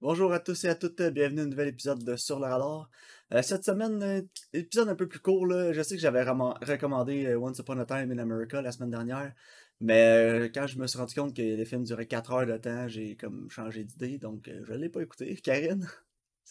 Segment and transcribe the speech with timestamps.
[0.00, 2.88] Bonjour à tous et à toutes, bienvenue à un nouvel épisode de Sur le radar.
[3.34, 5.72] Euh, cette semaine, euh, épisode un peu plus court, là.
[5.72, 9.32] je sais que j'avais recommandé euh, Once Upon a Time in America la semaine dernière,
[9.80, 12.86] mais quand je me suis rendu compte que les films duraient 4 heures de temps,
[12.86, 15.34] j'ai comme changé d'idée, donc je l'ai pas écouté.
[15.42, 15.88] Karine?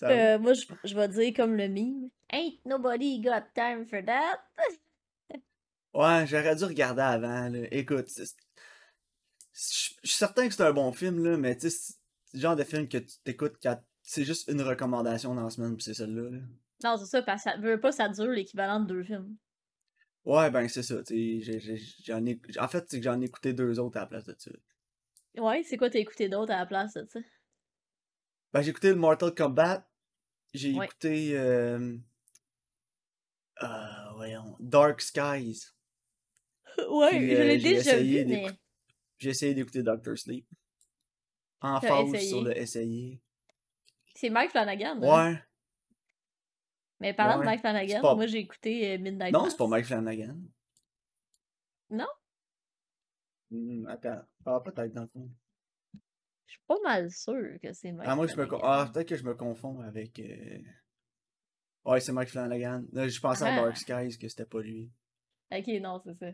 [0.02, 4.42] moi, je, je vais dire comme le meme, Ain't nobody got time for that.
[5.94, 7.54] ouais, j'aurais dû regarder avant.
[7.72, 8.26] Écoute, je
[9.54, 11.94] suis certain que c'est un bon film, là, mais tu sais,
[12.38, 15.76] le genre de film que tu t'écoutes quand c'est juste une recommandation dans la semaine,
[15.76, 16.40] puis c'est celle-là.
[16.84, 19.36] Non, c'est ça, parce que ça veut pas ça dure l'équivalent de deux films.
[20.24, 20.96] Ouais, ben c'est ça,
[22.06, 22.40] j'en ai...
[22.60, 24.52] En fait, c'est que j'en ai écouté deux autres à la place de ça.
[25.38, 27.20] Ouais, c'est quoi t'as écouté d'autres à la place de ça?
[28.54, 29.88] Ben j'ai écouté le Mortal Kombat,
[30.54, 31.38] j'ai écouté...
[31.38, 31.98] Euh...
[33.64, 35.66] Euh, voyons, Dark Skies.
[36.90, 38.48] Ouais, je l'ai euh, déjà vu, mais...
[39.18, 40.46] J'ai essayé d'écouter Doctor Sleep
[41.62, 43.22] en phase sur le essayer.
[44.16, 45.02] C'est Mike Flanagan.
[45.02, 45.32] Hein?
[45.32, 45.40] Ouais.
[47.00, 50.36] Mais parlant de Mike Flanagan, moi j'ai écouté euh, Midnight Non, c'est pas Mike Flanagan.
[51.90, 52.08] Non?
[53.52, 54.22] Mmh, attends.
[54.46, 55.30] Ah, peut-être dans le fond.
[56.46, 59.16] Je suis pas mal sûr que c'est Mike Ah, moi, je me Ah, peut-être que
[59.16, 60.20] je me confonds avec.
[60.20, 60.60] Euh...
[61.86, 62.84] Ouais, c'est Mike Flanagan.
[62.94, 63.76] je pensais à Dark ah.
[63.76, 64.92] Skies que c'était pas lui.
[65.52, 66.32] Ok, non, c'est ça.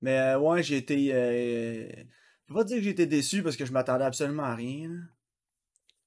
[0.00, 1.14] Mais euh, ouais, j'ai été.
[1.14, 2.04] Euh,
[2.48, 4.90] je vais pas dire que j'étais déçu parce que je m'attendais absolument à rien.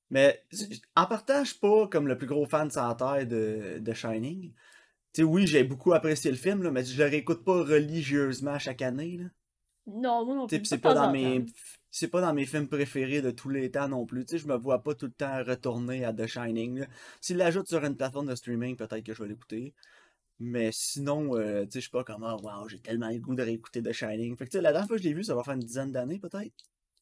[0.09, 0.43] Mais
[0.95, 1.07] en
[1.45, 4.53] suis pas comme le plus gros fan de la terre de, de Shining.
[5.13, 8.59] Tu sais, oui, j'ai beaucoup apprécié le film, là, mais je le réécoute pas religieusement
[8.59, 9.17] chaque année.
[9.17, 9.25] Là.
[9.87, 10.65] Non, moi non plus.
[10.65, 11.45] C'est pas, dans mes.
[11.89, 14.25] C'est pas dans mes films préférés de tous les temps non plus.
[14.25, 16.85] Tu sais, je me vois pas tout le temps retourner à The Shining.
[17.21, 19.73] S'il l'ajoute sur une plateforme de streaming, peut-être que je vais l'écouter.
[20.39, 23.43] Mais sinon, euh, tu sais, je sais pas comment, waouh, j'ai tellement le goût de
[23.43, 24.35] réécouter The Shining.
[24.35, 25.61] Fait que, tu sais, la dernière fois que je l'ai vu, ça va faire une
[25.61, 26.53] dizaine d'années, peut-être.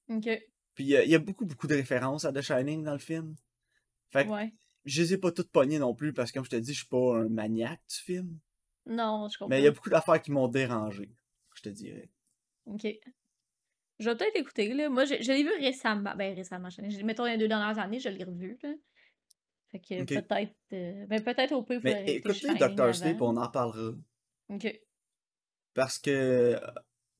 [0.09, 0.29] Ok.
[0.75, 3.35] Puis, il y, a beaucoup, beaucoup de références à The Shining dans le film.
[4.09, 4.31] Fait que,
[4.85, 6.79] je les ai pas toutes pognées non plus, parce que, comme je te dis, je
[6.79, 8.39] suis pas un maniaque du film.
[8.85, 9.49] Non, je comprends.
[9.49, 11.09] Mais il y a beaucoup d'affaires qui m'ont dérangé,
[11.55, 12.09] je te dirais.
[12.65, 12.87] Ok.
[13.99, 14.89] Je vais peut-être écouter, là.
[14.89, 16.15] Moi, je, l'ai vu récemment.
[16.15, 16.69] Ben, récemment.
[17.03, 18.73] Mettons, les deux dernières années, je l'ai revu, là.
[19.73, 20.53] Fait que peut-être.
[20.73, 21.79] Euh, ben peut-être au peu.
[21.83, 22.93] Mais écoutez Dr.
[22.93, 23.93] Sleep, on en parlera.
[24.49, 24.79] Ok.
[25.73, 26.59] Parce que.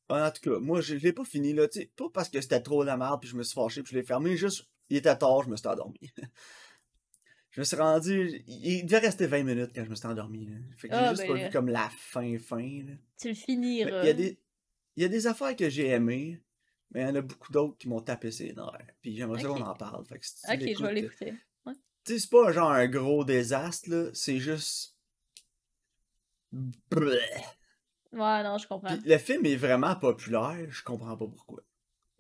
[0.10, 1.66] En tout cas, moi, je l'ai pas fini, là.
[1.72, 3.98] sais pas parce que c'était trop la merde, puis je me suis fâché, puis je
[3.98, 4.38] l'ai fermé.
[4.38, 5.98] Juste, il était tard, je me suis endormi.
[7.50, 8.44] je me suis rendu.
[8.46, 10.46] Il devait rester 20 minutes quand je me suis endormi.
[10.46, 10.58] Là.
[10.78, 12.84] Fait que j'ai ah, juste pas vu ben, comme la fin, fin.
[12.86, 12.94] Là.
[13.20, 14.04] Tu le finiras.
[14.04, 14.40] Il y, a des...
[14.98, 16.40] y a des affaires que j'ai aimées,
[16.92, 18.94] mais il y en a beaucoup d'autres qui m'ont tapé ses nerfs.
[19.02, 20.06] Puis j'aimerais ça qu'on en parle.
[20.06, 21.34] Fait que si ok, je vais l'écouter.
[22.06, 24.10] Tu sais, c'est pas genre un gros désastre, là.
[24.14, 24.98] C'est juste.
[28.12, 28.96] Ouais, non, je comprends.
[29.04, 31.62] le film est vraiment populaire, je comprends pas pourquoi.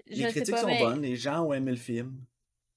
[0.07, 2.23] les critiques sont bonnes, les gens ont aimé le film.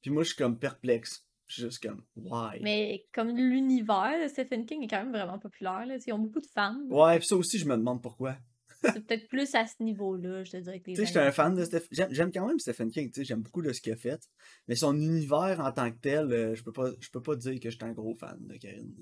[0.03, 1.23] Puis moi, je suis comme perplexe.
[1.49, 2.59] Juste comme, why?
[2.61, 5.97] Mais comme l'univers de Stephen King est quand même vraiment populaire, là.
[6.05, 6.81] Ils ont beaucoup de fans.
[6.89, 8.37] Ouais, puis ça aussi, je me demande pourquoi.
[8.83, 11.55] C'est peut-être plus à ce niveau-là, je te dirais que Tu sais, j'étais un fan
[11.55, 12.09] de Stephen...
[12.11, 14.29] J'aime quand même Stephen King, tu sais, j'aime beaucoup de ce qu'il a fait.
[14.69, 17.59] Mais son univers en tant que tel, euh, je peux pas, je peux pas dire
[17.61, 18.95] que j'étais un gros fan de Karine.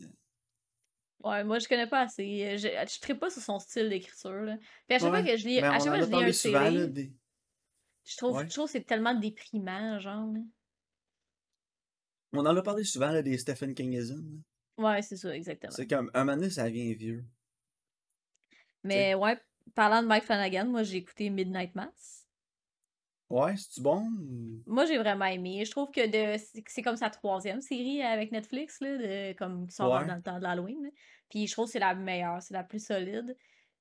[1.22, 2.44] Ouais, moi je connais pas assez.
[2.44, 4.46] Euh, je, je pas sur son style d'écriture.
[4.86, 6.86] Puis à chaque fois que je lis, à chaque fois que je lis un souvent,
[6.88, 7.12] des...
[8.04, 10.34] je trouve, je trouve que c'est tellement déprimant, genre.
[12.34, 14.42] On en a parlé souvent là, des Stephen Kingism.
[14.76, 15.72] Ouais, c'est ça, exactement.
[15.72, 17.24] C'est comme un moment donné, ça vient vieux.
[18.82, 19.40] Mais ouais,
[19.74, 22.26] parlant de Mike Flanagan, moi j'ai écouté Midnight Mass.
[23.30, 24.06] Ouais, c'est bon?
[24.66, 25.64] Moi j'ai vraiment aimé.
[25.64, 29.74] Je trouve que de c'est comme sa troisième série avec Netflix, là, de, comme qui
[29.74, 30.90] sort dans le temps de l'Halloween.
[31.30, 33.36] Puis je trouve que c'est la meilleure, c'est la plus solide.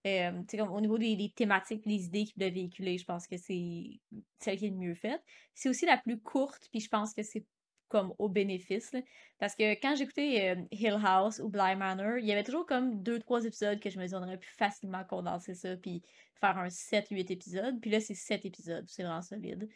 [0.05, 3.38] Euh, comme, au niveau des, des thématiques, des idées qu'il doit véhiculer, je pense que
[3.38, 4.01] c'est
[4.39, 5.23] celle qui est le mieux faite.
[5.53, 7.45] C'est aussi la plus courte, puis je pense que c'est
[7.93, 8.91] comme au bénéfice.
[9.37, 13.03] Parce que quand j'écoutais euh, Hill House ou Bly Manor, il y avait toujours comme
[13.03, 16.01] deux, trois épisodes que je me disais on aurait pu facilement condenser ça puis
[16.41, 17.79] faire un 7-8 épisodes.
[17.79, 19.69] Puis là, c'est 7 épisodes, c'est vraiment solide.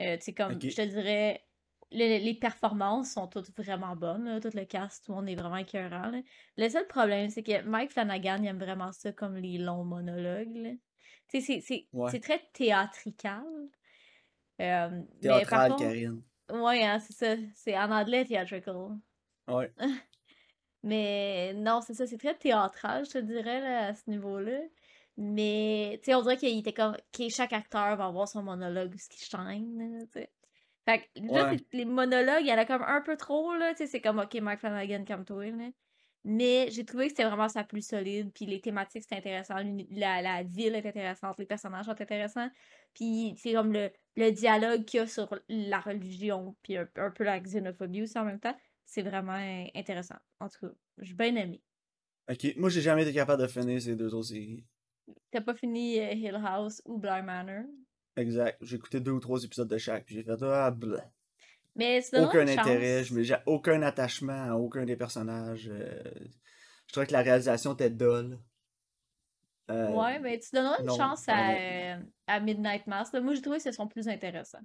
[0.00, 1.42] Euh, tu sais, comme je te dirais,
[1.90, 6.12] les, performances sont toutes vraiment bonnes, tout le cast, tout le monde est vraiment écœurant.
[6.58, 10.76] Le seul problème, c'est que Mike Flanagan, il aime vraiment ça comme les longs monologues.
[11.28, 13.44] Tu sais, c'est très théâtrical.
[14.60, 16.22] Euh, Théâtral, Karine.
[16.50, 17.36] Ouais, hein, c'est ça.
[17.54, 18.98] C'est en anglais theatrical.
[19.48, 19.72] Ouais.
[20.82, 24.60] Mais non, c'est ça, c'est très théâtral, je te dirais, là, à ce niveau-là.
[25.16, 26.96] Mais, tu sais, on dirait qu'il était comme.
[27.12, 30.32] que chaque acteur va avoir son monologue, ce qui shine, tu sais.
[30.84, 33.78] Fait que là, les monologues, il y en a comme un peu trop, là, tu
[33.78, 35.68] sais, c'est comme, ok, Mike Flanagan, comme toi, là.
[36.24, 39.56] Mais j'ai trouvé que c'était vraiment sa plus solide, puis les thématiques, c'était intéressant,
[39.90, 42.48] la, la ville est intéressante, les personnages sont intéressants,
[42.94, 47.24] puis c'est comme le, le dialogue qu'il y a sur la religion, puis un, peu
[47.24, 49.40] la xénophobie aussi en même temps, c'est vraiment
[49.74, 50.16] intéressant.
[50.40, 51.62] En tout cas, j'ai bien aimé.
[52.30, 54.64] Ok, moi j'ai jamais été capable de finir ces deux autres séries.
[55.30, 57.64] T'as pas fini euh, Hill House ou Blind Manor?
[58.16, 58.58] Exact.
[58.60, 60.74] J'ai écouté deux ou trois épisodes de chaque, puis j'ai fait ah,
[61.74, 65.68] Mais Aucun intérêt, j'ai aucun attachement à aucun des personnages.
[65.72, 66.02] Euh,
[66.86, 68.38] je trouvais que la réalisation était dolle.
[69.72, 73.12] Euh, ouais, mais tu donneras une chance à, à, Midnight Mass.
[73.12, 74.62] Moi, j'ai trouvé que ce sont plus intéressants.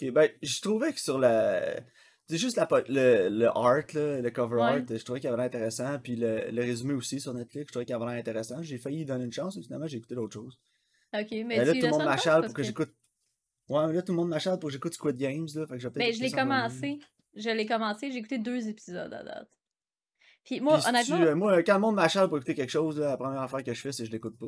[0.00, 1.80] Ok, ben, je trouvais que sur la.
[2.28, 5.46] C'est juste la, le, le art, le cover art, je trouvais qu'il y avait l'air
[5.46, 5.98] intéressant.
[6.00, 8.62] Puis le, le, résumé aussi sur Netflix, je trouvais qu'il y avait l'air intéressant.
[8.62, 10.58] J'ai failli donner une chance, mais finalement, j'ai écouté d'autres choses.
[11.14, 12.92] Ok, mais, ben, là, tout le monde m'achale pour que, j'écoute.
[13.68, 15.46] Ouais, mais là, tout le monde m'achale pour que j'écoute Squid Games.
[15.54, 16.98] Là, fait que mais ben, je l'ai commencé.
[17.34, 19.48] Je l'ai commencé, j'ai écouté deux épisodes à date.
[20.46, 21.36] Puis moi, honnêtement.
[21.36, 23.92] Moi, quand le monde m'achale pour écouter quelque chose, la première affaire que je fais,
[23.92, 24.46] c'est que je l'écoute pas.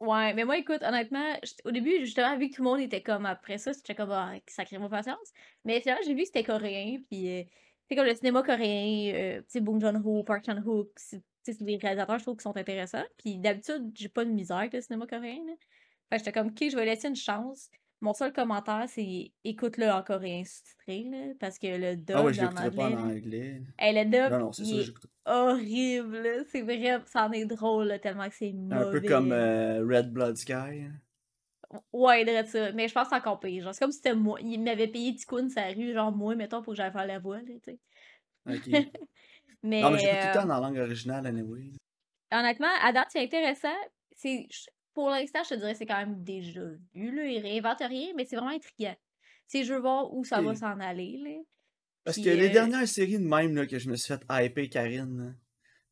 [0.00, 1.32] Ouais, mais moi, écoute, honnêtement,
[1.64, 4.34] au début, justement, vu que tout le monde était comme après ça, c'était comme, ah,
[4.48, 5.32] sacré ma patience.
[5.64, 7.42] Mais finalement, j'ai vu que c'était coréen, puis euh,
[7.88, 11.22] c'est comme le cinéma coréen, euh, tu sais, Bong Joon-ho, Park Chan-wook, c'est
[11.62, 13.04] des réalisateurs, je trouve, qui sont intéressants.
[13.16, 15.42] Puis d'habitude, j'ai pas de misère avec le cinéma coréen.
[15.46, 15.54] Là.
[16.10, 17.70] Fait que j'étais comme, ok, je vais laisser une chance.
[18.00, 22.32] Mon seul commentaire, c'est écoute-le en coréen sous-titré, là, parce que le dub ah ouais,
[22.32, 22.70] je en anglais.
[22.70, 23.62] Pas en anglais.
[23.80, 24.92] le dub, non, non, c'est ça,
[25.26, 26.44] horrible.
[26.50, 28.86] C'est vrai, ça en est drôle, tellement que c'est mauvais.
[28.86, 30.86] Un peu comme euh, Red Blood Sky.
[31.92, 32.72] Ouais, il ça.
[32.72, 33.64] Mais je pense encore pire.
[33.64, 34.38] Genre, c'est comme si c'était moi.
[34.40, 37.40] Il m'avait payé Ticoun sa rue, genre moi, mettons, pour que j'aille faire la voix,
[37.40, 37.78] tu sais.
[38.48, 38.68] Ok.
[39.62, 39.82] mais.
[39.82, 41.72] Non, mais j'écoute tout le temps euh, dans la langue originale, anyway.
[42.32, 43.76] Honnêtement, à date, c'est intéressant.
[44.12, 44.46] C'est
[44.98, 46.60] pour l'instant, je te dirais c'est quand même déjà
[46.92, 47.14] vu.
[47.14, 47.24] Là.
[47.24, 48.96] Il réinvente rien, mais c'est vraiment intriguant.
[49.46, 51.20] C'est je veux voir où ça va s'en aller.
[51.22, 51.40] Là.
[52.02, 54.68] Parce que les euh, dernières séries de même là, que je me suis fait hyper
[54.68, 55.38] Karine,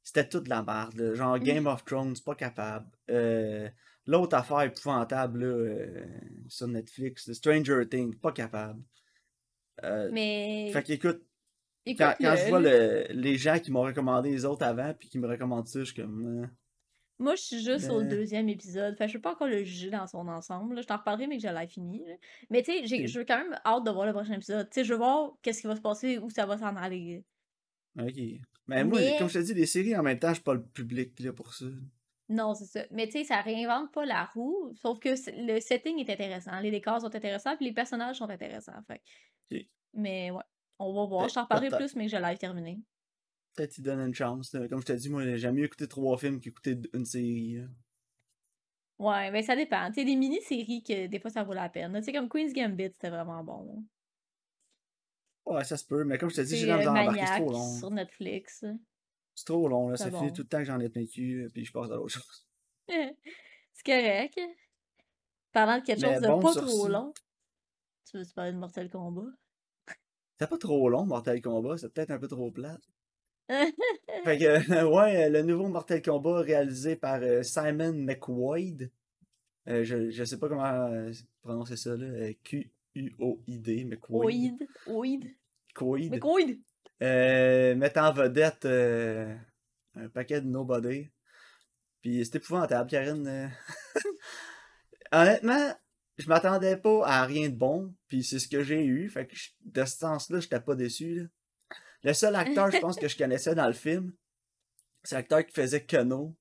[0.02, 1.14] c'était toute la merde.
[1.14, 2.90] Genre Game of Thrones, pas capable.
[3.08, 3.68] Euh,
[4.06, 6.04] l'autre affaire épouvantable là, euh,
[6.48, 8.82] sur Netflix, Stranger Things, pas capable.
[10.10, 10.68] mais.
[10.72, 11.22] Fait qu'écoute,
[11.86, 15.28] quand, quand je vois les gens qui m'ont recommandé les autres avant, puis qui me
[15.28, 16.50] recommandent ça, je suis comme.
[17.18, 18.96] Moi, je suis juste au deuxième épisode.
[18.96, 20.80] Fait je peux pas encore le juger dans son ensemble.
[20.82, 22.02] Je t'en reparlerai, mais que je l'ai fini.
[22.50, 24.68] Mais tu sais, je veux quand même hâte de voir le prochain épisode.
[24.68, 27.24] Tu sais, je veux voir qu'est-ce qui va se passer, où ça va s'en aller.
[27.98, 28.18] Ok.
[28.66, 30.62] Mais, moi, comme je te dis, les séries en même temps, je suis pas le
[30.62, 31.66] public là, pour ça.
[32.28, 32.84] Non, c'est ça.
[32.90, 36.58] Mais tu sais, ça réinvente pas la roue, sauf que le setting est intéressant.
[36.60, 38.82] Les décors sont intéressants, puis les personnages sont intéressants.
[38.88, 39.68] Fait.
[39.94, 40.42] Mais ouais,
[40.78, 41.28] on va voir.
[41.28, 42.80] Je t'en reparlerai plus, mais que je l'ai terminé.
[43.56, 44.54] Peut-être qu'il donne une chance.
[44.68, 47.62] Comme je t'ai dit, moi, j'aime mieux écouter trois films qu'écouter une série.
[48.98, 49.88] Ouais, mais ça dépend.
[49.88, 51.92] Tu sais, des mini-séries que des fois ça vaut la peine.
[51.96, 53.84] Tu sais, comme Queen's Gambit, c'était vraiment bon.
[55.46, 57.78] Ouais, ça se peut, mais comme je t'ai dit, j'ai l'impression d'embarquer, c'est trop long.
[57.78, 58.64] sur Netflix.
[59.34, 59.96] C'est trop long, là.
[59.96, 62.14] Ça fait tout le temps que j'en ai plein cul, puis je passe à l'autre
[62.14, 62.46] chose.
[62.88, 64.40] c'est correct.
[65.52, 67.12] Parlant de quelque chose de pas trop long.
[68.10, 69.30] Tu veux-tu parler de Mortal Kombat?
[70.38, 71.78] C'est pas trop long, Mortal Kombat.
[71.78, 72.82] C'est peut-être un peu trop plate
[73.48, 78.90] fait que, ouais, le nouveau Mortal Kombat réalisé par euh, Simon McWoyd.
[79.68, 81.12] Euh, je, je sais pas comment euh,
[81.42, 82.32] prononcer ça, là.
[82.44, 84.68] Q-U-O-I-D, McWoyd.
[84.86, 85.24] Oid.
[85.78, 86.60] McWoyd.
[87.00, 91.08] mettant en vedette un paquet de nobody.
[92.00, 93.50] Puis c'est épouvantable, Karine.
[95.12, 95.74] Honnêtement,
[96.18, 99.08] je m'attendais pas à rien de bon, puis c'est ce que j'ai eu.
[99.08, 99.34] Fait que
[99.64, 101.14] de ce sens-là, j'étais pas déçu.
[101.14, 101.24] Là.
[102.02, 104.12] Le seul acteur, je pense, que je connaissais dans le film,
[105.02, 106.36] c'est l'acteur qui faisait Keno,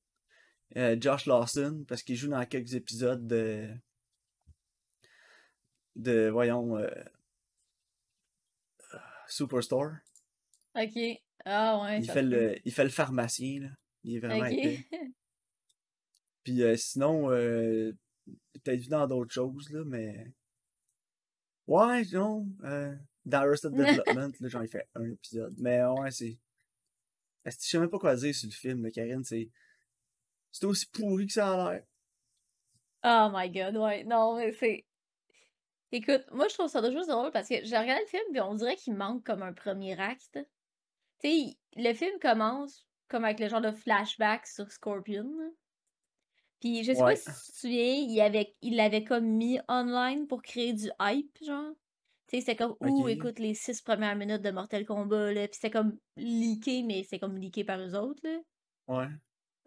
[0.78, 3.70] euh, Josh Lawson, parce qu'il joue dans quelques épisodes de.
[5.96, 6.78] de, voyons.
[6.78, 6.90] Euh,
[9.28, 9.92] Superstore.
[10.76, 10.98] Ok.
[11.46, 12.00] Ah ouais.
[12.00, 13.70] Il fait, le, il fait le pharmacien, là.
[14.04, 14.88] Il est vraiment okay.
[16.44, 17.92] Puis euh, sinon, euh,
[18.54, 20.32] peut-être vu dans d'autres choses, là, mais.
[21.68, 22.48] Ouais, non.
[23.26, 25.56] Dans Arrested Development, là, j'en ai fait un épisode.
[25.58, 26.38] Mais ouais, c'est.
[27.46, 29.24] Je sais même pas quoi dire sur le film, là, Karine.
[29.24, 29.50] C'est.
[30.52, 31.84] C'est aussi pourri que ça a l'air.
[33.04, 34.04] Oh my god, ouais.
[34.04, 34.86] Non, mais c'est.
[35.92, 38.56] Écoute, moi je trouve ça juste drôle parce que j'ai regardé le film et on
[38.56, 40.40] dirait qu'il manque comme un premier acte.
[41.20, 45.32] Tu sais, le film commence comme avec le genre de flashback sur Scorpion.
[46.60, 50.28] Puis je sais pas si tu te souviens, il avait il l'avait comme mis online
[50.28, 51.74] pour créer du hype, genre.
[52.40, 55.48] C'était comme, ouh, écoute, les six premières minutes de Mortal Kombat, là.
[55.48, 58.40] Puis c'était comme leaké, mais c'est comme leaké par eux autres, là.
[58.88, 59.08] Ouais.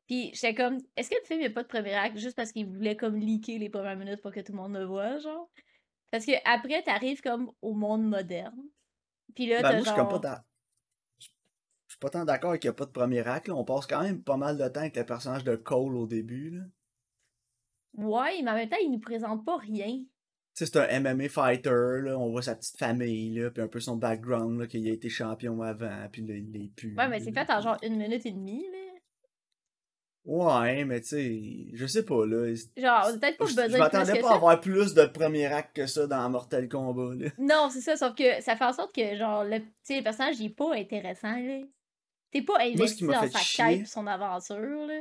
[0.06, 2.66] Puis j'étais comme, est-ce que le film n'a pas de premier acte juste parce qu'il
[2.66, 5.50] voulait comme leaker les premières minutes pour que tout le monde le voit, genre?
[6.10, 8.62] Parce que après, t'arrives comme au monde moderne.
[9.34, 10.44] Puis là, ben, moi, je suis comme pas
[11.18, 11.26] Je
[11.88, 13.54] suis pas tant d'accord qu'il n'y a pas de premier acte, là.
[13.54, 16.50] On passe quand même pas mal de temps avec le personnage de Cole au début,
[16.50, 16.62] là.
[17.94, 20.02] Ouais, mais en même temps, il nous présente pas rien
[20.66, 23.96] c'est un MMA fighter, là, on voit sa petite famille, là, puis un peu son
[23.96, 26.94] background, qu'il a été champion avant, puis là, il est plus.
[26.96, 28.78] Ouais, mais c'est fait en genre une minute et demie, là.
[30.24, 32.52] Ouais, mais tu sais, je sais pas, là.
[32.76, 36.06] Genre, peut-être pas Je, je m'attendais pas à avoir plus de premier acte que ça
[36.06, 37.30] dans Mortal Kombat, là.
[37.38, 40.46] Non, c'est ça, sauf que ça fait en sorte que, genre, le, le personnage, il
[40.46, 41.60] est pas intéressant, là.
[42.30, 45.00] T'es pas investi m'a dans sa chier- quête son aventure, là.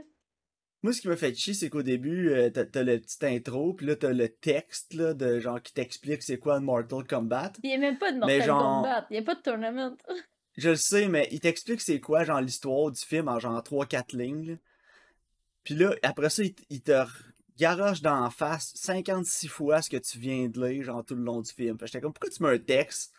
[0.84, 3.74] Moi, ce qui m'a fait chier, c'est qu'au début, euh, t'as t'as le petit intro,
[3.74, 7.54] puis là, t'as le texte, là, de genre qui t'explique c'est quoi Mortal Kombat.
[7.64, 9.98] Il y a même pas de Mortal genre- Kombat, il y a pas de tournament.
[10.58, 14.16] Je le sais, mais il t'explique c'est quoi, genre, l'histoire du film en genre 3-4
[14.18, 14.52] lignes.
[14.52, 14.56] là.
[15.64, 17.04] Puis là, après ça, il, te
[17.58, 21.42] garoche d'en face 56 fois ce que tu viens de lire, genre, tout le long
[21.42, 21.78] du film.
[21.78, 23.14] Fait j'étais comme, pourquoi tu mets un texte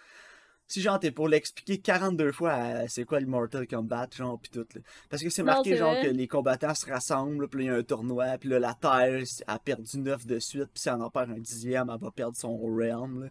[0.69, 4.67] si, genre, t'es pour l'expliquer 42 fois c'est quoi le Mortal Kombat, genre, pis tout,
[4.75, 4.81] là.
[5.09, 6.03] Parce que c'est marqué, genre, vrai.
[6.03, 9.23] que les combattants se rassemblent, puis il y a un tournoi, puis là, la Terre
[9.47, 12.37] a perdu 9 de suite, puis si elle en perd un dixième, elle va perdre
[12.37, 13.31] son realm, là.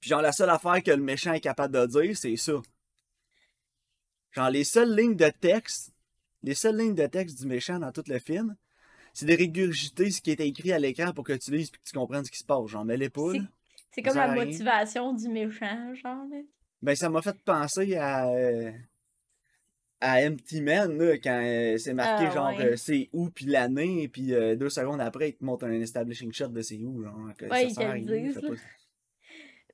[0.00, 2.60] Puis genre, la seule affaire que le méchant est capable de dire, c'est ça.
[4.32, 5.92] Genre, les seules lignes de texte,
[6.42, 8.56] les seules lignes de texte du méchant dans tout le film,
[9.12, 11.82] c'est de régurgiter ce qui est écrit à l'écran pour que tu lises et que
[11.84, 12.66] tu comprennes ce qui se passe.
[12.66, 13.32] J'en mets les pas,
[13.94, 14.44] C'est- comme la rien.
[14.44, 16.38] motivation du méchant, genre, là.
[16.82, 18.28] Ben, ça m'a fait penser à.
[18.28, 18.70] euh,
[20.00, 22.72] à Empty Man, là, quand euh, c'est marqué Ah, genre ouais.
[22.72, 26.48] euh, c'est où puis l'année, puis deux secondes après, il te montre un establishing shot
[26.48, 27.30] de c'est où, genre.
[27.38, 28.40] que Ouais, ça ils te sert à le rien, pas-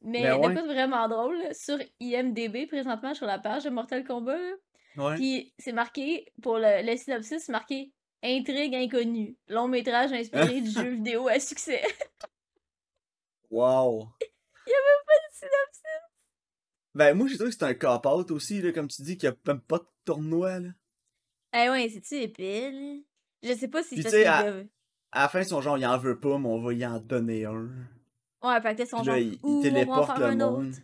[0.03, 0.63] Mais Ben de ouais.
[0.67, 5.15] vraiment drôle, là, sur IMDB, présentement, sur la page de Mortal Kombat, là.
[5.17, 9.37] Puis c'est marqué, pour le, le synopsis, c'est marqué Intrigue inconnue.
[9.49, 11.81] Long métrage inspiré du jeu vidéo à succès.
[13.51, 14.09] Wow.
[15.33, 15.83] synopsis.
[16.95, 19.35] Ben, moi, j'ai trouvé que c'était un cop-out aussi, là, comme tu dis, qu'il n'y
[19.35, 20.69] a même pas de tournoi, là.
[21.53, 22.97] Eh ouais, c'est-tu épais, là?
[23.43, 24.63] Je sais pas si Puis c'est tu sais, parce à-.
[25.13, 27.45] À la fin, son genre, il en veut pas, mais on va y en donner
[27.45, 27.69] un.
[28.43, 30.19] Ouais, fait que son Puis genre, là, il, il Ouh, on va en téléporte faire
[30.19, 30.69] le un monde.
[30.69, 30.79] autre.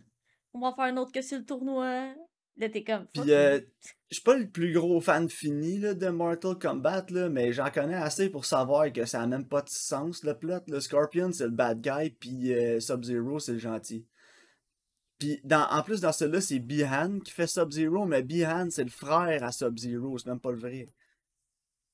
[0.53, 2.13] On va en faire un autre que sur le tournoi.
[2.57, 3.05] Là, t'es comme...
[3.15, 3.59] fuck Puis, euh,
[4.09, 7.69] je suis pas le plus gros fan fini là, de Mortal Kombat, là, mais j'en
[7.69, 10.61] connais assez pour savoir que ça a même pas de sens, le plot.
[10.67, 14.05] Le Scorpion, c'est le bad guy, puis euh, Sub-Zero, c'est le gentil.
[15.19, 18.89] Puis, dans, en plus, dans celui-là, c'est Bihan qui fait Sub-Zero, mais Bihan, c'est le
[18.89, 20.87] frère à Sub-Zero, c'est même pas le vrai.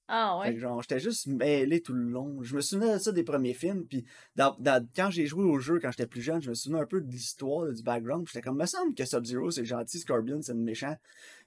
[0.08, 0.56] Ah Fait ouais.
[0.56, 2.44] que genre, j'étais juste mêlé tout le long.
[2.44, 4.04] Je me souvenais de ça des premiers films, puis
[4.36, 6.86] dans, dans- quand j'ai joué au jeu quand j'étais plus jeune, je me souvenais un
[6.86, 8.28] peu de l'histoire, du background.
[8.28, 10.98] J'étais comme, me semble que Sub-Zero c'est gentil, Scorpion c'est le méchant,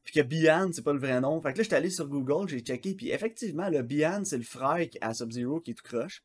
[0.04, 1.38] puis que Bihan c'est pas le vrai nom.
[1.42, 4.44] Fait que là, j'étais allé sur Google, j'ai checké, puis effectivement, le Bihan c'est le
[4.44, 6.24] frère à Sub-Zero qui est tout croche.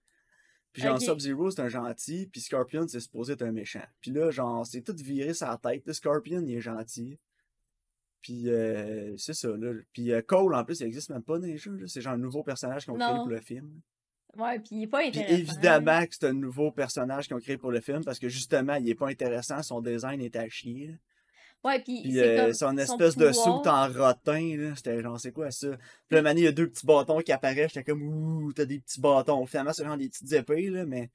[0.72, 1.02] Puis genre.
[1.02, 3.84] Sub-Zero c'est un gentil, puis Scorpion c'est supposé être un méchant.
[4.00, 5.84] Puis là, genre, c'est tout viré sa tête.
[5.86, 7.20] Le Scorpion il est gentil.
[8.22, 9.72] Puis euh, c'est ça, là.
[9.94, 11.76] Puis euh, Cole, en plus, il existe même pas dans les jeux.
[11.76, 11.88] là.
[11.88, 13.18] C'est genre un nouveau personnage créé Non.
[13.18, 13.82] pour le film.
[14.38, 15.34] Ouais, pis il est pas Puis intéressant.
[15.36, 18.76] évidemment que c'est un nouveau personnage qu'ils ont créé pour le film parce que justement,
[18.76, 20.88] il est pas intéressant, son design est à chier.
[20.88, 20.94] là.
[21.64, 22.54] Ouais, pis Puis c'est euh, comme...
[22.54, 25.68] son espèce de soute en rotin, là, c'était genre, c'est quoi ça?
[26.08, 28.66] Puis là, Manny, il y a deux petits bâtons qui apparaissent, j'étais comme, ouh, t'as
[28.66, 29.46] des petits bâtons.
[29.46, 31.10] Finalement, c'est genre des petites épées, là, mais.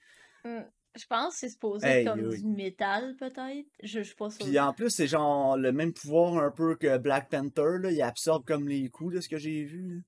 [0.45, 0.61] Hmm,
[0.97, 2.41] Je pense que c'est supposé Hey, être comme oui.
[2.43, 3.67] du métal, peut-être.
[3.83, 4.47] Je je suis pas sûre.
[4.47, 8.01] Puis en plus, c'est genre le même pouvoir un peu que Black Panther, là, il
[8.03, 10.03] absorbe comme les coups, de ce que j'ai vu.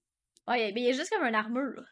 [0.47, 0.55] là.
[0.55, 1.85] Ouais, mais il a juste comme une armure.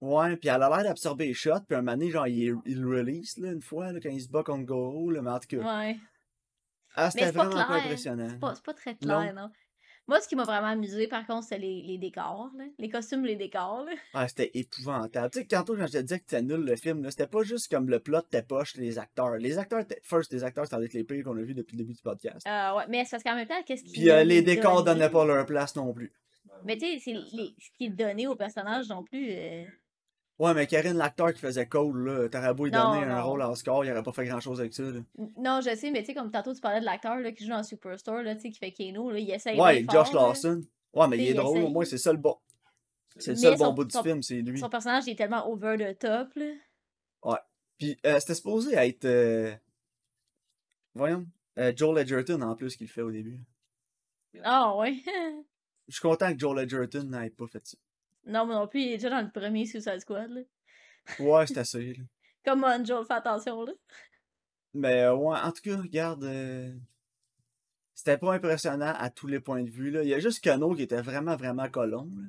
[0.00, 2.80] Ouais, puis elle a l'air d'absorber les shots, puis un moment donné, genre, il, il
[2.80, 5.38] le release, là, une fois, là, quand il se bat contre Goro, là, mais en
[5.38, 5.78] tout cas.
[5.78, 5.96] Ouais.
[6.94, 7.84] Ah, c'était pas vraiment pas clair.
[7.84, 8.28] impressionnant.
[8.28, 9.20] C'est pas, pas très Non.
[9.20, 9.50] clair, non.
[10.06, 12.64] Moi, ce qui m'a vraiment amusé, par contre, c'est les, les décors, là.
[12.78, 13.92] Les costumes, les décors, là.
[14.12, 15.30] Ah, c'était épouvantable.
[15.30, 17.70] Tu sais, tantôt, quand je te disais que c'était nul le film, c'était pas juste
[17.70, 19.36] comme le plot t'es poche, les acteurs.
[19.38, 21.84] Les acteurs, first, les acteurs, ça va être les pires qu'on a vu depuis le
[21.84, 22.46] début du podcast.
[22.46, 23.92] Euh, ouais, mais c'est parce qu'en même temps, qu'est-ce qui.
[23.92, 26.12] Puis euh, les décors donnaient pas leur place non plus.
[26.66, 29.30] Mais tu sais, c'est ce qui est donné au personnage non plus.
[29.30, 29.64] euh,
[30.40, 33.54] Ouais, mais Karine, l'acteur qui faisait Cole, là, t'aurais beau lui donner un rôle en
[33.54, 34.82] score, il aurait pas fait grand chose avec ça.
[34.82, 35.00] là.
[35.38, 37.50] Non, je sais, mais tu sais, comme tantôt tu parlais de l'acteur là, qui joue
[37.50, 39.60] dans Superstore, là, tu sais, qui fait Kano, là, il essaye.
[39.60, 40.28] Ouais, Josh fort, là.
[40.28, 40.62] Lawson.
[40.92, 42.36] Ouais, mais il est il drôle, au moins, c'est ça le bon.
[43.16, 44.58] C'est le seul bon son- bout du film, c'est lui.
[44.58, 46.52] Son personnage il est tellement over the top, là.
[47.78, 49.04] Puis euh, c'était supposé être.
[49.04, 49.52] euh,
[50.94, 51.26] Voyons.
[51.58, 53.40] euh, Joel Edgerton en plus qui le fait au début.
[54.44, 54.94] Ah, ouais.
[55.88, 57.76] Je suis content que Joel Edgerton n'ait pas fait ça.
[58.26, 60.40] Non, moi non plus, il est déjà dans le premier Suicide Squad, là.
[61.20, 61.94] Ouais, c'est assez.
[61.94, 62.04] là.
[62.44, 63.72] Come on, Joel, fais attention, là.
[64.74, 66.24] Mais euh, ouais, en tout cas, regarde.
[66.24, 66.72] euh,
[67.94, 69.90] C'était pas impressionnant à tous les points de vue.
[69.90, 70.02] Là.
[70.02, 72.08] Il y a juste Kano qui était vraiment, vraiment colon.
[72.16, 72.26] là.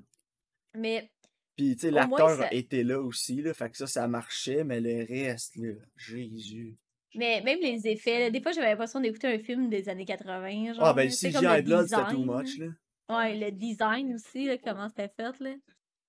[0.76, 1.12] Mais,
[1.58, 3.42] Puis, tu sais, l'acteur ça- était là aussi.
[3.42, 4.64] Là, fait que ça, ça marchait.
[4.64, 6.76] Mais le reste, là, Jésus.
[7.16, 10.74] mais même les effets, là, des fois j'avais l'impression d'écouter un film des années 80.
[10.74, 12.58] Genre, Ah, ben sais, CGI comme Blood, c'était too much.
[12.60, 12.68] Là.
[13.10, 15.56] Ouais, le design aussi, là, comment c'était fait, là.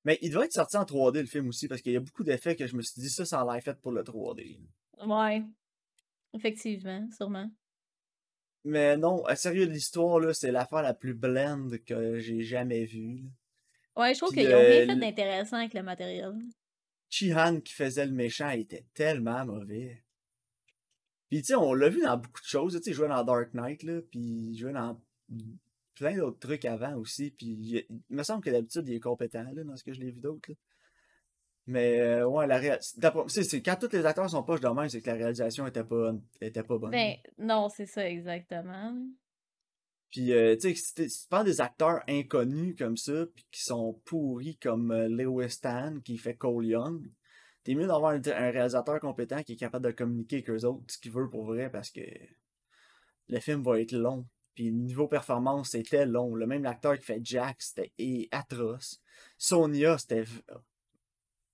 [0.07, 1.67] Mais il doit être sorti en 3D le film aussi.
[1.67, 3.63] Parce qu'il y a beaucoup d'effets que je me suis dit, ça, ça a l'air
[3.63, 4.61] fait pour le 3D.
[5.05, 5.43] Ouais.
[6.33, 7.51] Effectivement, sûrement.
[8.65, 13.25] Mais non, à sérieux, l'histoire, là, c'est l'affaire la plus blende que j'ai jamais vue.
[13.97, 16.35] Ouais, je trouve qu'ils ont rien fait d'intéressant avec le matériel.
[17.11, 20.05] Chihan qui faisait le méchant était tellement mauvais.
[21.29, 22.75] Puis tu sais, on l'a vu dans beaucoup de choses.
[22.77, 25.01] Tu sais, jouait dans Dark Knight, là, puis jouait dans
[25.97, 27.31] plein d'autres trucs avant aussi.
[27.31, 30.11] Puis il, me semble que d'habitude, il est compétent là, dans ce que je l'ai
[30.11, 30.51] vu d'autres.
[31.67, 33.61] Mais euh, ouais, la réalisation.
[33.65, 36.63] Quand tous les acteurs sont pas de même, c'est que la réalisation était pas, était
[36.63, 36.93] pas bonne.
[36.93, 38.95] Ben, non, c'est ça exactement.
[40.11, 44.01] Puis, euh, tu sais, si tu prends des acteurs inconnus comme ça, puis qui sont
[44.05, 47.11] pourris comme euh, Lewis Stan, qui fait Cole Young,
[47.65, 50.99] t'es mieux d'avoir un, réalisateur compétent qui est capable de communiquer avec eux autres ce
[50.99, 52.01] qu'il veut pour vrai, parce que
[53.29, 54.25] le film va être long.
[54.57, 56.35] Puis niveau performance, c'était long.
[56.35, 57.93] Le même acteur qui fait Jack, c'était
[58.33, 59.01] atroce.
[59.37, 60.25] Sonia, c'était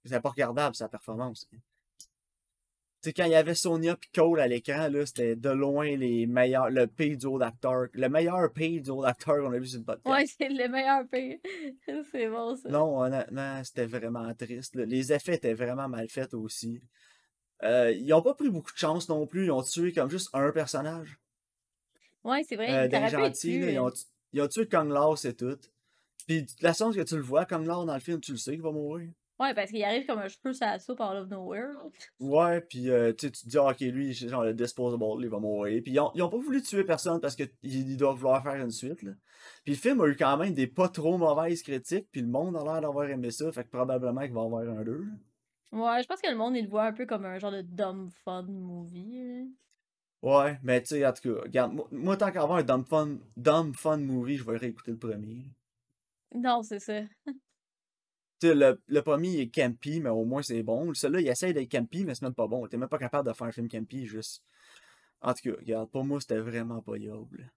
[0.04, 1.48] c'était pas regardable, sa performance.
[1.50, 5.96] Tu sais, quand il y avait Sonia et Cole à l'écran, là, c'était de loin
[5.96, 7.88] les meilleurs, le pays du haut d'acteur.
[7.92, 10.06] Le meilleur pays du haut d'acteur qu'on a vu sur le podcast.
[10.06, 11.40] Ouais, c'est le meilleur pays.
[12.12, 12.68] c'est bon, ça.
[12.68, 14.76] Non, honnêtement, c'était vraiment triste.
[14.76, 16.80] Les effets étaient vraiment mal faits aussi.
[17.64, 19.46] Euh, ils ont pas pris beaucoup de chance non plus.
[19.46, 21.18] Ils ont tué comme juste un personnage.
[22.24, 22.72] Ouais, c'est vrai.
[22.72, 23.92] Euh, des gentils, ils, ont,
[24.32, 25.58] ils ont tué Kong Lao, c'est tout.
[26.26, 28.52] Puis la chance que tu le vois, Kong Lao dans le film, tu le sais
[28.52, 29.08] qu'il va mourir.
[29.40, 31.70] Ouais, parce qu'il arrive comme un cheveu sur la soupe out of nowhere.
[32.20, 35.82] Ouais, puis euh, tu te dis, ok, lui, genre le disposable, il va mourir.
[35.82, 38.70] Puis ils ont, ils ont pas voulu tuer personne parce qu'ils doivent vouloir faire une
[38.70, 39.02] suite.
[39.02, 39.12] Là.
[39.64, 42.56] Puis le film a eu quand même des pas trop mauvaises critiques, puis le monde
[42.56, 45.06] a l'air d'avoir aimé ça, fait que probablement qu'il va y avoir un 2.
[45.72, 47.62] Ouais, je pense que le monde, il le voit un peu comme un genre de
[47.62, 49.50] dumb fun movie.
[50.22, 53.74] Ouais, mais tu sais, en tout cas, regarde, moi, tant qu'avoir un dumb fun, dumb
[53.74, 55.44] fun movie, je vais réécouter le premier.
[56.34, 57.02] Non, c'est ça.
[58.42, 60.94] le, le premier est campy, mais au moins c'est bon.
[60.94, 62.66] Celui-là, il essaye d'être campy, mais c'est même pas bon.
[62.68, 64.44] T'es même pas capable de faire un film campy, juste.
[65.20, 67.50] En tout cas, regarde, pour moi, c'était vraiment pas yoble.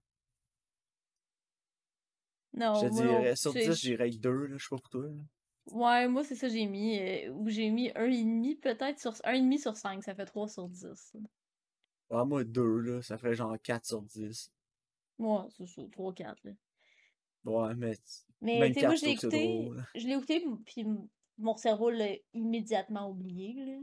[2.54, 5.04] Non, Je dirais, sur 10, j'irais 2, je sais pas pour toi.
[5.72, 6.98] Ouais, moi, c'est ça, j'ai mis.
[6.98, 11.16] Euh, ou j'ai mis 1,5 peut-être sur 1,5 sur 5, ça fait 3 sur 10.
[12.10, 14.52] Ah, moi, 2, là, ça ferait genre 4 sur 10.
[15.18, 16.52] Ouais, c'est ça, 3, 4, là.
[17.44, 17.94] Ouais, mais
[18.40, 20.84] mais tu sais, moi, je l'ai écouté, je l'ai écouté, puis
[21.38, 23.54] mon cerveau l'a immédiatement oublié.
[23.64, 23.78] Là.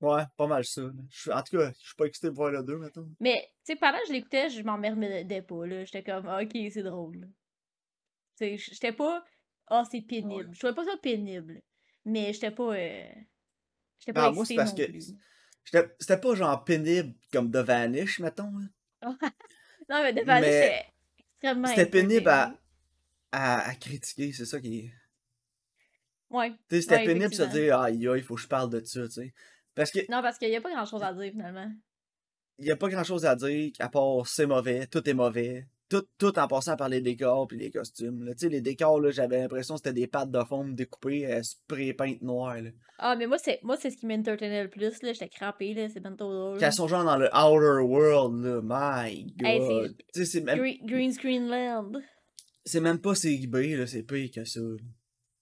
[0.00, 0.82] Ouais, pas mal ça.
[0.82, 3.08] en tout cas, je suis pas excité de voir le 2 maintenant.
[3.20, 5.66] Mais, tu sais, pendant que je l'écoutais, je m'en m'emmerdais pas.
[5.66, 5.84] là.
[5.84, 7.30] J'étais comme, ah, ok, c'est drôle.
[8.36, 9.24] Tu sais, j'étais pas,
[9.68, 10.50] ah, oh, c'est pénible.
[10.52, 11.62] Je trouvais pas ça pénible.
[12.04, 12.74] Mais j'étais pas.
[12.74, 13.08] Euh...
[13.98, 14.82] J'étais pas ah, moi, c'est parce que.
[15.64, 18.52] C'était pas genre pénible comme The Vanish, mettons.
[19.02, 19.16] non,
[19.88, 20.86] mais The Vanish, c'est
[21.18, 21.68] extrêmement.
[21.68, 22.54] C'était pénible à
[23.34, 24.92] à, critiquer, c'est ça qui est.
[26.30, 26.52] Ouais.
[26.70, 29.34] C'était pénible de se dire, ah, il faut que je parle de ça, tu sais.
[29.74, 30.00] Parce que.
[30.10, 31.70] Non, parce qu'il n'y a pas grand chose à dire finalement.
[32.58, 35.66] Il n'y a pas grand chose à dire, à part c'est mauvais, tout est mauvais.
[35.94, 38.26] Tout, tout en passant par les décors puis les costumes.
[38.32, 41.40] Tu sais, les décors, là, j'avais l'impression que c'était des pattes de foam découpées à
[41.44, 42.60] spray peinte noir.
[42.60, 42.70] Là.
[42.98, 45.00] Ah, mais moi, c'est moi c'est ce qui m'entertainait le plus.
[45.02, 46.58] là J'étais crampé, là, c'est bien trop drôle.
[46.58, 49.94] Quand sont genre dans le Outer World, là, my god.
[50.12, 50.58] c'est même...
[50.82, 51.92] Green Screen Land.
[52.64, 54.60] C'est même pas eBay, là, c'est pire que ça.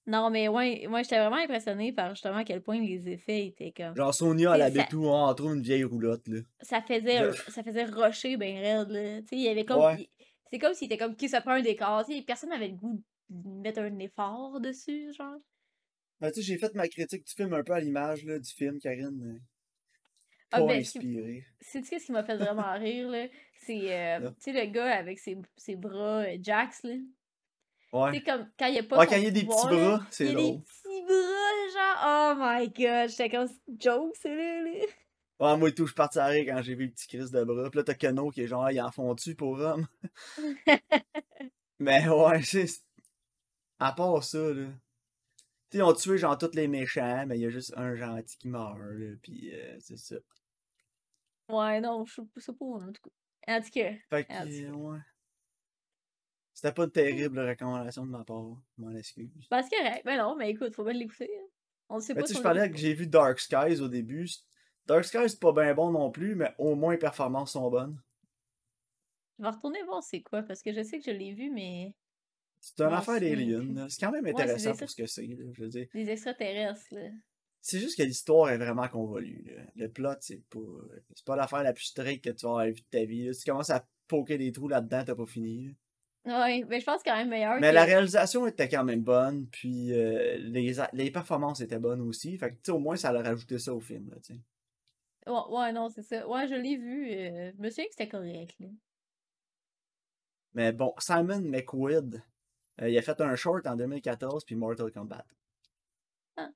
[0.06, 3.72] Non, mais ouais, moi j'étais vraiment impressionnée par justement à quel point les effets étaient
[3.74, 3.96] comme.
[3.96, 6.40] Genre Sonia, elle avait tout en trop une vieille roulotte, là.
[6.60, 9.20] Ça faisait, ça faisait rocher ben raide, là.
[9.20, 9.96] Tu sais, il y avait comme.
[10.52, 12.04] C'est comme s'il était comme qui se prend un décor.
[12.04, 15.38] Tu sais, personne n'avait le goût de mettre un effort dessus, genre.
[16.20, 18.50] Ben, tu sais, j'ai fait ma critique du film un peu à l'image, là, du
[18.52, 19.40] film, Karine.
[20.50, 21.46] Ah, pas ben, inspiré.
[21.58, 23.28] C'est ce qui m'a fait vraiment rire, là?
[23.56, 26.96] C'est, euh, tu sais, le gars avec ses, ses bras, euh, Jax, là.
[27.94, 28.10] Ouais.
[28.12, 28.98] C'est comme quand il y a pas.
[28.98, 30.38] Ouais, quand il y a des petits bras, c'est drôle.
[30.38, 34.62] Il y a des petits bras, genre, oh my god, j'étais comme joke, c'est là,
[34.62, 34.86] là.
[35.42, 37.28] Ouais, moi et tout, je suis parti à rire quand j'ai vu le petit Chris
[37.32, 37.68] de bras.
[37.68, 39.88] Puis là, t'as Keno qui est genre, il en fond-tu pour homme?
[41.80, 42.68] Mais ouais, c'est.
[43.80, 44.68] À part ça, là.
[45.68, 47.96] Tu sais, ils ont tué genre tous les méchants, mais il y a juste un
[47.96, 49.16] gentil qui meurt, là.
[49.20, 50.14] Puis euh, c'est ça.
[51.48, 53.52] Ouais, non, je sais pas, en tout cas.
[53.56, 53.94] En tout cas.
[54.10, 54.98] Fait que, ouais.
[56.52, 59.28] C'était pas une terrible recommandation de ma part, m'en excuse.
[59.50, 61.30] Parce que, ben non, mais écoute, faut bien l'écouter.
[61.36, 61.48] Hein.
[61.88, 62.22] On sait pas.
[62.22, 64.28] Tu je parlais que j'ai vu Dark Skies au début.
[64.86, 68.00] Dark Skies, c'est pas bien bon non plus, mais au moins les performances sont bonnes.
[69.38, 71.94] Je vais retourner voir c'est quoi, parce que je sais que je l'ai vu, mais.
[72.60, 73.86] C'est une affaire d'Alien.
[73.88, 75.36] C'est quand même intéressant pour ce que c'est.
[75.52, 75.88] Je veux dire.
[75.92, 76.86] Des extraterrestres.
[76.92, 77.10] Là.
[77.60, 79.56] C'est juste que l'histoire est vraiment convolue.
[79.74, 80.58] Le plot, c'est pas.
[81.14, 83.34] C'est pas l'affaire la plus straight que tu vas avoir vue de ta vie.
[83.34, 85.74] Si tu commences à poker des trous là-dedans, t'as pas fini.
[86.24, 87.58] Oui, mais je pense quand même meilleur.
[87.60, 92.38] Mais la réalisation était quand même bonne, puis euh, les, les performances étaient bonnes aussi.
[92.38, 94.16] Fait que, au moins, ça a rajouté ça au film, là,
[95.26, 96.26] Ouais, ouais, non, c'est ça.
[96.28, 97.10] Ouais, je l'ai vu.
[97.12, 98.68] euh, je me souviens que c'était correct, là.
[100.54, 102.22] Mais bon, Simon McQuid,
[102.80, 105.24] euh, il a fait un short en 2014 puis Mortal Kombat.
[106.36, 106.50] Ah.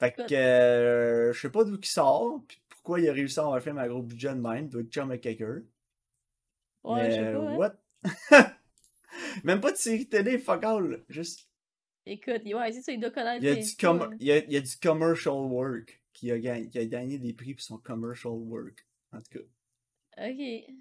[0.00, 3.42] Fait que euh, je sais pas d'où il sort, puis pourquoi il a réussi à
[3.42, 5.62] avoir un film à gros budget de même, doit être chum avec quelqu'un.
[6.84, 7.56] Ouais, je sais Mais pas, hein.
[7.56, 7.74] what?
[9.44, 11.04] Même pas de série télé, fuck all.
[11.08, 11.48] Juste,
[12.06, 14.16] Écoute, ouais, c'est ça, il doit connaître il y a les- du, ça, com- hein.
[14.20, 17.18] il y a, il y a du commercial work qui a, gagné, qui a gagné
[17.18, 18.86] des prix pour son commercial work.
[19.10, 20.76] En tout cas, Ok.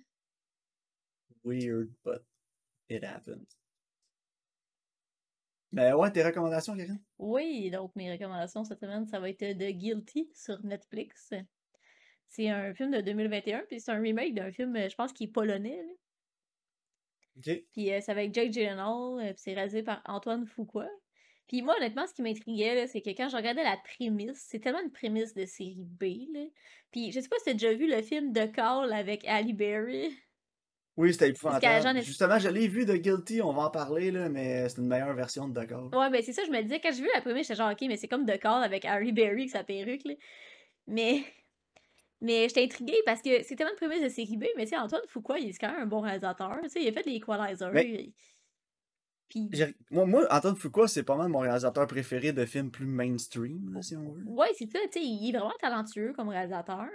[1.43, 2.21] weird, but
[2.89, 3.47] it happened.
[5.71, 7.01] Mais ouais, tes recommandations, Karine?
[7.17, 11.33] Oui, donc mes recommandations cette semaine, ça va être The Guilty sur Netflix.
[12.27, 15.27] C'est un film de 2021, puis c'est un remake d'un film, je pense, qui est
[15.27, 15.81] polonais.
[15.81, 15.93] là.
[17.37, 17.63] Ok.
[17.71, 20.87] Puis euh, c'est avec Jake Gyllenhaal, euh, puis c'est réalisé par Antoine Fuqua.
[21.47, 24.81] Puis moi, honnêtement, ce qui m'intriguait, c'est que quand je regardais la prémisse, c'est tellement
[24.81, 26.45] une prémisse de série B, là.
[26.91, 30.17] Puis je sais pas si t'as déjà vu le film The Call avec Ali Berry.
[30.97, 32.01] Oui, c'était épouvantable.
[32.01, 35.13] Justement, je l'ai vu de Guilty, on va en parler, là, mais c'est une meilleure
[35.13, 35.89] version de D'accord.
[35.93, 37.81] Ouais, ben c'est ça, je me disais, quand j'ai vu la prémisse, j'étais genre, ok,
[37.87, 40.13] mais c'est comme The Call avec Harry Berry avec sa perruque, là.
[40.87, 41.23] Mais,
[42.21, 44.77] mais j'étais intriguée parce que c'est tellement une prémisse de série B, mais tu sais,
[44.77, 46.59] Antoine Fuqua, il est quand même un bon réalisateur.
[46.63, 47.71] Tu sais, il a fait les Equalizer.
[47.71, 48.13] Mais- il-
[49.31, 49.49] Puis,
[49.91, 53.81] Moi, moi, Antoine Fuqua, c'est pas mal mon réalisateur préféré de films plus mainstream, là,
[53.81, 54.23] si on veut.
[54.27, 56.85] ouais, c'est ça, tu sais, il est vraiment talentueux comme réalisateur.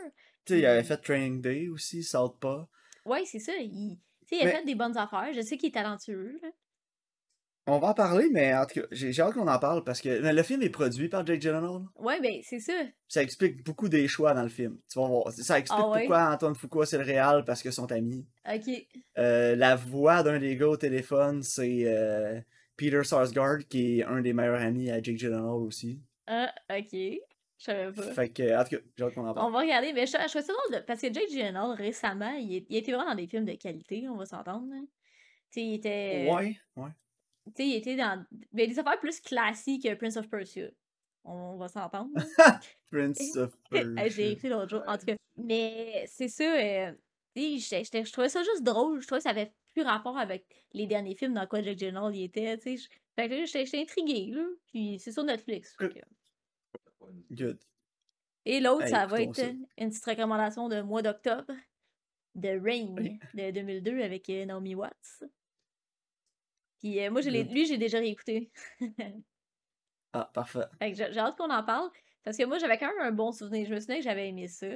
[0.45, 2.67] Tu sais, il avait fait Training Day aussi, Southpaw.
[3.07, 3.99] Ouais, c'est ça, il,
[4.31, 5.33] il a Mais- fait des bonnes affaires.
[5.35, 6.49] Je sais qu'il est talentueux, là.
[7.69, 10.21] On va en parler, mais en tout cas, j'ai hâte qu'on en parle parce que
[10.21, 11.83] mais le film est produit par Jake Gyllenhaal.
[11.97, 12.73] Ouais, ben c'est ça.
[13.09, 14.79] Ça explique beaucoup des choix dans le film.
[14.91, 15.33] Tu vas voir.
[15.33, 15.99] Ça explique Ah ouais?
[16.01, 18.25] pourquoi Antoine Fuqua, c'est le réal, parce que sont amis.
[18.49, 18.71] Ok.
[19.19, 22.41] Euh, la voix d'un des gars au téléphone, c'est euh,
[22.77, 26.01] Peter Sarsgaard, qui est un des meilleurs amis à Jake Gyllenhaal aussi.
[26.29, 26.93] Ah, ok.
[27.59, 28.03] Je savais pas.
[28.13, 29.53] Fait que, en tout cas, j'ai hâte qu'on en On parle.
[29.53, 32.65] va regarder, mais je, je trouve ça drôle de- parce que Jake Gyllenhaal, récemment, il,
[32.69, 34.67] il était vraiment dans des films de qualité, on va s'entendre.
[34.71, 34.81] là.
[35.51, 36.29] Tu sais, il était.
[36.31, 36.91] Ouais, ouais.
[37.47, 40.69] Tu sais, il était dans ben, des affaires plus classiques que Prince of Persia.
[41.25, 42.11] On va s'entendre.
[42.91, 44.27] Prince of Hey, J'ai Persia.
[44.29, 45.15] écouté l'autre jour, en tout cas.
[45.37, 46.93] Mais c'est ça, euh,
[47.35, 49.01] tu sais, je trouvais ça juste drôle.
[49.01, 52.15] Je trouvais que ça avait plus rapport avec les derniers films dans quoi Jake Gyllenhaal
[52.15, 52.89] il était, tu sais.
[53.17, 54.45] Fait que j'étais intriguée, là.
[54.69, 55.77] Puis c'est sur Netflix.
[57.31, 57.59] Good.
[58.45, 59.49] Et l'autre, Hey, ça va être ça.
[59.79, 61.53] une petite recommandation de mois d'octobre
[62.35, 62.95] de Rain
[63.35, 65.25] de 2002 avec euh, Naomi Watts.
[66.87, 67.53] Puis euh, moi, je l'ai- Good.
[67.53, 68.51] lui, j'ai déjà réécouté.
[70.13, 70.61] Ah, parfait.
[70.81, 71.91] J'ai hâte qu'on en parle.
[72.23, 73.67] Parce que moi, j'avais quand même un bon souvenir.
[73.69, 74.69] Je me souviens que j'avais aimé ça.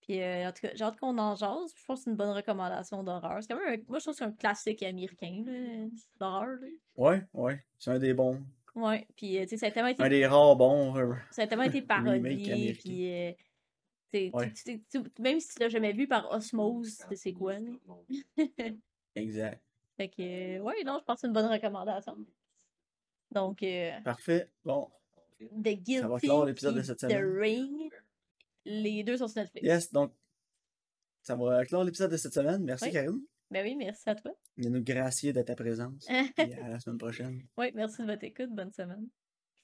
[0.00, 1.72] Puis euh, en tout cas, j'ai hâte qu'on en jase.
[1.76, 3.38] Je pense que c'est une bonne recommandation d'horreur.
[3.42, 5.44] C'est quand même un- Moi, je trouve que c'est un classique américain
[6.18, 6.58] d'horreur.
[6.96, 7.64] Ouais, ouais.
[7.78, 8.40] C'est un des bons.
[8.74, 9.06] Ouais.
[9.14, 10.96] Puis euh, tu sais, ça a tellement été Un des rares bons.
[10.96, 13.36] euh, Ça a tellement été parodié, puis
[14.08, 14.52] t'sais, tu- Ouais.
[14.52, 17.70] tu- tu- tu- même si tu l'as jamais vu par osmose, c'est quoi, là?
[19.14, 19.62] Exact.
[19.96, 22.16] Fait que, euh, ouais, non, je pense que c'est une bonne recommandation.
[23.30, 24.50] Donc, euh, Parfait.
[24.64, 24.88] Bon.
[25.40, 27.38] The Guilty Ça va clore l'épisode de cette The semaine.
[27.38, 27.90] Ring,
[28.64, 29.66] les deux sont sur Netflix.
[29.66, 30.12] Yes, donc.
[31.22, 32.62] Ça va clore l'épisode de cette semaine.
[32.64, 32.92] Merci, Oui.
[32.92, 33.20] Karine.
[33.50, 34.32] Ben oui, merci à toi.
[34.56, 36.06] De nous gracier de ta présence.
[36.36, 37.42] Puis à la semaine prochaine.
[37.58, 38.50] oui, merci de votre écoute.
[38.50, 39.06] Bonne semaine.